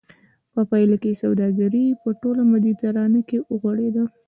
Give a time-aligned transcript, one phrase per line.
[0.53, 4.03] په پایله کې سوداګري په ټوله مدیترانه کې وغوړېده